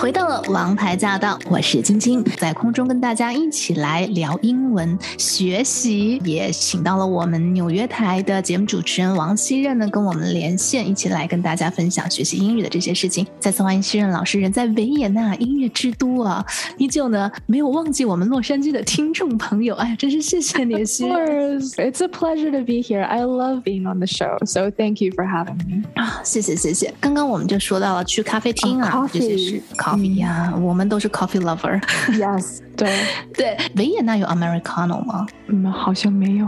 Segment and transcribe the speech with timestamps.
[0.00, 13.26] 回到了王牌驾到，我是晶晶，在空中跟大家一起来聊英文学习，也请到了我们纽约台的节目主持人王希任呢，跟我们连线，一起来跟大家分享学习英语的这些事情。
[13.38, 16.42] 再次欢迎希任老师，人在维也纳音乐之都啊，
[16.78, 19.74] 依旧呢没有忘记我们洛杉矶的听众朋友。
[19.74, 21.60] 哎呀，真是谢谢你，希任。
[21.60, 23.04] It's a pleasure to be here.
[23.04, 25.84] I love being on the show, so thank you for having me.
[26.02, 26.94] 啊，谢谢谢谢。
[27.00, 29.62] 刚刚我们就说到了去咖啡厅啊，这些事。
[29.89, 32.99] coffee 呀，我们都是 coffee lover。Yes，对
[33.33, 35.25] 对，维也纳有 Americano 吗？
[35.47, 36.47] 嗯，好像没有，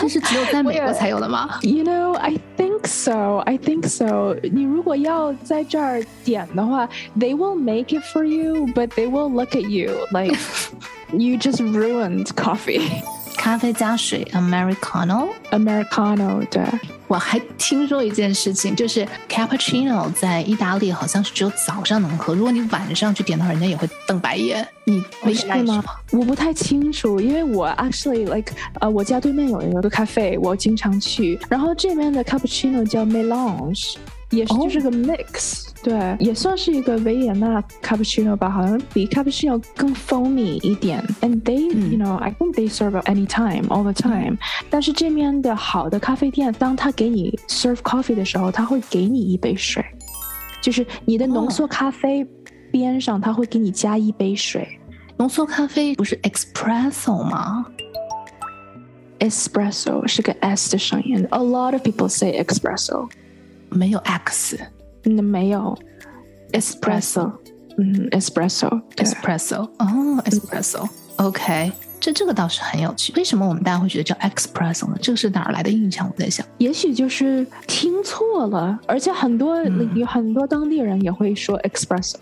[0.00, 1.58] 这是只有在美国才有的吗？
[1.62, 3.38] You know, I think so.
[3.40, 4.36] I think so.
[4.52, 10.38] 你如果要在这儿点的话，they will make it for you, but they will look at you like
[11.12, 12.82] you just ruined coffee.
[13.39, 16.61] 咖啡加水，Americano，Americano，对。
[17.07, 24.67] 我还听说一件事情，就是 cappuccino 在意大利好像是只有早上能喝，如果你晚上去点的话，人家也会瞪白眼。
[24.83, 25.81] 你没是吗？
[26.11, 28.51] 我不太清楚，因为我 actually like
[28.81, 33.95] 呃，我家对面有一个咖啡，我经常去，然后这边的 cappuccino 叫 melange。
[34.31, 41.03] 也是就是个 mix，对，也算是一个维也纳 cappuccino 吧，好像比 cappuccino 更 foamy 一点。
[41.21, 44.37] And they, you know, I think they serve at any time, all the time。
[44.69, 49.83] 但是这边的好的咖啡店，当他给你 serve coffee 的时候，他会给你一杯水，
[50.61, 52.23] 就是你的浓缩咖啡
[52.71, 54.79] 边上，他会给你加一杯水。
[55.17, 57.65] 浓缩咖啡不是 espresso 吗
[59.19, 61.27] ？espresso 是个 s 的声音。
[61.31, 63.09] A lot of people say espresso。
[63.70, 64.58] 没有 X，
[65.04, 65.76] 嗯，没有
[66.52, 67.32] espresso，
[67.78, 73.12] 嗯，espresso，espresso，哦，espresso，OK，这这个倒是很有趣。
[73.16, 74.96] 为什么我们大家会觉得叫 espresso 呢？
[75.00, 76.08] 这个是哪儿来的印象？
[76.08, 79.60] 我在想，也许就是听错了，而且很多
[79.94, 82.16] 有很多当地人也会说 espresso，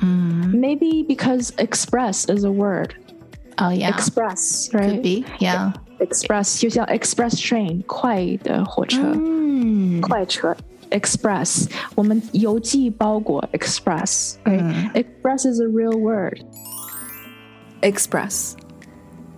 [0.00, 5.00] 嗯，maybe because express is a word。Oh yeah, express right?
[5.00, 5.72] Could be, yeah.
[6.00, 10.56] Express 就像 express train 快的火车，嗯，快车
[10.90, 16.40] express 我们邮寄包裹 express，嗯，express is a real word.
[17.82, 18.54] Express,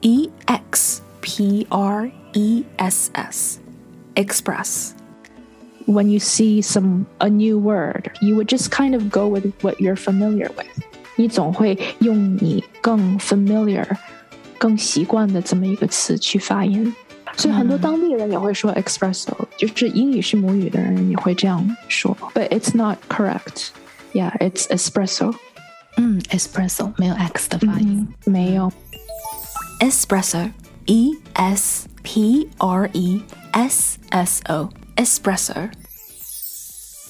[0.03, 3.59] E X P R E S S,
[4.15, 4.93] express.
[5.87, 9.81] When you see some a new word, you would just kind of go with what
[9.81, 10.67] you're familiar with.
[11.17, 13.87] 你总会用你更 familiar、
[14.59, 16.95] 更习惯的这么一个词去发音，
[17.37, 22.17] 所以很多当地人也会说 espresso，就是英语是母语的人也会这样说。
[22.35, 23.69] But it's not correct.
[24.13, 25.35] Yeah, it's espresso.
[25.99, 28.73] 嗯，espresso 没有 x 的发音，没有。
[29.81, 35.71] espresso，e s p r e s s o，espresso。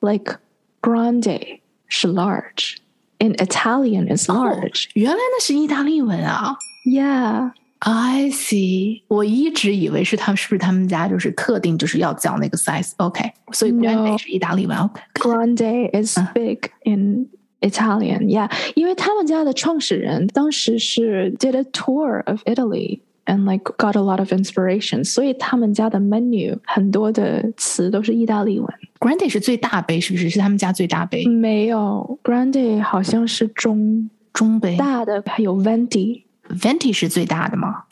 [0.00, 0.36] ，like
[0.80, 4.86] grande 是 large，in Italian is large。
[4.94, 6.56] 原来那是意大利文啊
[6.86, 7.52] ，Yeah。
[7.81, 17.27] I see，我一直以为是他们是不是他们家就是特定就是要叫那个 size，OK，所以 grande 是意大利文，OK，grande is big in
[17.61, 28.67] Italian，yeah，因为他们家的创始人当时是 did a tour of Italy and like got a lot of inspiration，所以他们家的 menu 很多的词都是意大利文。
[28.99, 30.31] grande 是最大杯，是不是？
[30.31, 31.23] 是他们家最大杯？
[31.27, 36.23] 没有，grande 好像是中中杯，大的还有 venti。
[36.51, 37.83] Venti 是最大的吗？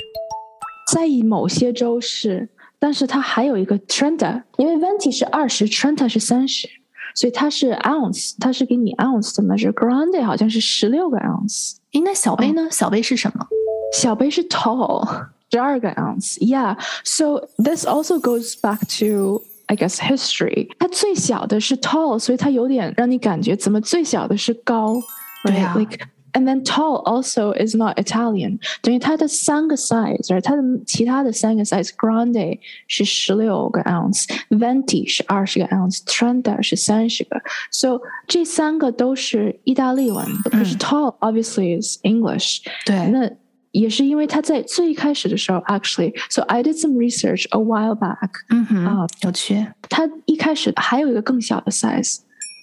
[0.94, 2.50] 在某些州是，
[2.80, 6.69] 但是它还有一个 Trenta，因为 Venti 是二十，Trenta 是三十，
[7.16, 11.77] 所以它是 ounce，它是给你 ounce 的 measure。Grande 好像是十六个 ounce。
[11.92, 12.68] 应该小杯呢？
[12.69, 13.48] 小杯是什么？
[13.94, 20.69] 小杯是 tall，十二个 ounce。Yeah，so this also goes back to I guess history。
[20.77, 24.98] 它最小的是 tall，所以它有点让你感觉怎么最小的是高，
[25.45, 25.77] right?
[25.77, 37.42] Like and then tall also is not Italian，等于它的三个 size，它的其他的三个 size，grande 是十六个 ounce，venti 是二十个 ounce，trenta 是三十个，
[37.72, 43.31] so 这三个都是意大利文，可是 tall obviously is English，对，那。
[43.75, 48.30] 也是因为他在最开始的时候，actually，so I did some research a while back。
[48.48, 49.68] 嗯哼，啊，有趣。
[49.89, 52.19] 他一开始还有一个更小的 size，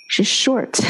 [0.08, 0.82] 是 short。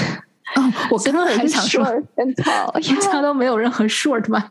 [0.56, 1.84] 哦，我刚刚还想说，
[2.16, 4.50] and tall，人家都没有任何 short 吗？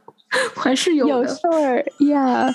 [0.55, 2.53] 还是有有 short，yeah，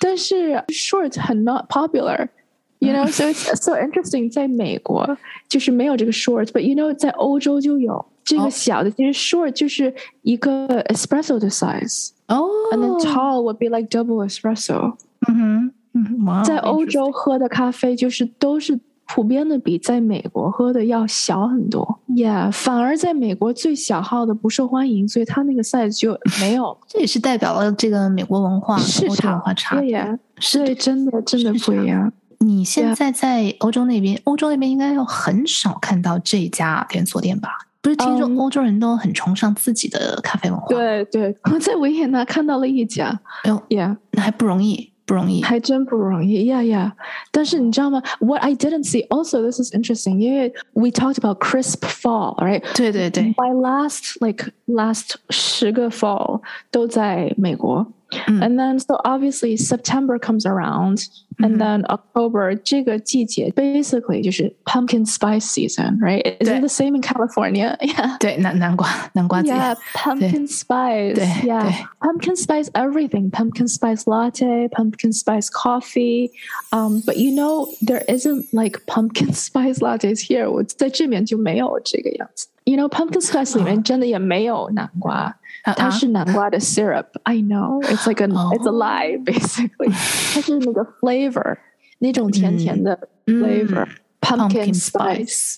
[0.00, 4.30] 但是 short 很 not popular。You know, so it's so interesting.
[4.30, 5.18] 在美国
[5.48, 8.90] 就是没有这个 short，but you know，在欧洲就有这个小的。
[8.92, 9.92] 其实 short 就是
[10.22, 12.10] 一个 espresso 的 size。
[12.28, 14.96] 哦，and then tall would be like double espresso。
[15.26, 18.78] 嗯哼，嗯，在欧洲喝的咖啡就是都是
[19.08, 21.98] 普遍的比在美国喝的要小很多。
[22.15, 26.77] Yeah，反而在美国最小号的不受欢迎，所以它那个 size 就没有。
[26.87, 30.19] 这也是代表了这个美国文化、市场文化差别。
[30.53, 32.11] 对，真的真的不一样。
[32.39, 37.49] 你现在在欧洲那边，欧洲那边应该要很少看到这家连锁店吧？
[37.81, 40.67] 不是听说欧洲人都很崇尚自己的咖啡文化？
[40.69, 46.92] 对对，我在维也纳看到了一家，哎呦，Yeah，那还不容易，不容易，还真不容易，Yeah Yeah。
[47.30, 48.02] 但是你知道吗？
[48.20, 52.62] What I didn't see also this is interesting，因为 we talked about crisp fall，right？
[52.76, 57.86] 对对对，by last like last 十个 fall 都在美国。
[58.26, 61.08] And then so obviously September comes around
[61.40, 66.22] and then October 这个季节 basically 就是 pumpkin spice season, right?
[66.40, 67.76] Is it the same in California?
[67.80, 68.16] Yeah.
[68.18, 69.52] 对，南南瓜南瓜节。
[69.52, 71.18] Yeah, pumpkin spice.
[71.44, 71.70] Yeah,
[72.00, 73.30] pumpkin spice everything.
[73.30, 76.30] Pumpkin spice latte, pumpkin spice coffee.
[76.72, 80.50] Um, but you know there isn't like pumpkin spice lattes here.
[80.50, 82.48] 我在这边就没有这个样子。
[82.64, 85.34] You know, pumpkin spice 里面真的也没有南瓜。
[85.76, 87.06] 它是南瓜的 syrup.
[87.24, 89.90] I know it's like a it's a lie basically.
[90.34, 91.56] 它是那个 flavor
[91.98, 93.86] 那种甜甜的 flavor
[94.20, 95.56] pumpkin spice.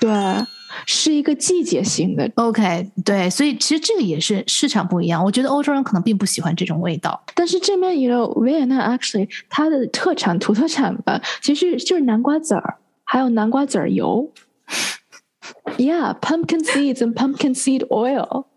[0.00, 0.10] 对，
[0.86, 2.30] 是一个季节性的。
[2.36, 5.22] OK，对，所以其实这个也是市场不一样。
[5.24, 14.30] 我觉得欧洲人可能并不喜欢这种味道，但是这边 you know 维也纳 actually 它的特产土特产吧，其实就是南瓜籽儿，还有南瓜籽儿油。
[15.77, 18.47] Yeah, pumpkin seeds and pumpkin seed oil.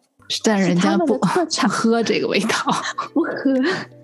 [0.42, 2.58] 但人家 不喝这个味道，
[3.14, 3.52] 不喝。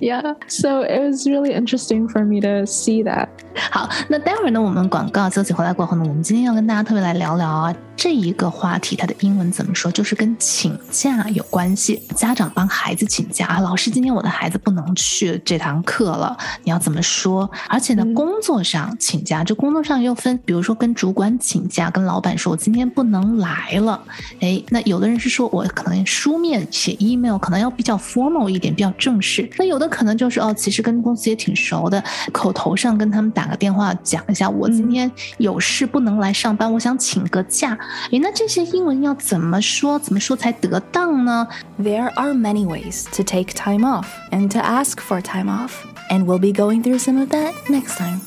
[0.00, 3.28] Yeah, so it was really interesting for me to see that.
[3.70, 9.92] 好，那待会儿呢，我们广告休息回来过后呢，我们今天要跟大家特别来聊聊啊，这一个话题，它的英文怎么说？
[9.92, 12.02] 就是跟请假有关系。
[12.16, 17.48] 家长帮孩子请假啊，老师，今天我的孩子不能去这堂课了，你要怎么说？
[17.68, 24.02] 而且呢，工作上请假，这工作上又分，比如说跟主管请假，跟老板说我今天不能来了。
[24.40, 29.49] 哎，那有的人是说我可能书面写 email，可能要比较 formal 一点，比较正式。
[29.57, 33.47] 那有的可能就是哦，其实跟公司也挺熟的，口头上跟他们打。
[33.47, 37.79] 打个电话讲一下，我今天有事不能来上班，我想请个假。
[38.11, 39.97] 诶，那这些英文要怎么说？
[39.97, 41.47] 怎么说才得当呢？
[41.81, 45.71] There are many ways to take time off and to ask for time off,
[46.09, 48.19] and we'll be going through some of that next time.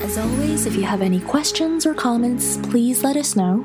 [0.00, 3.64] As always, if you have any questions or comments, please let us know.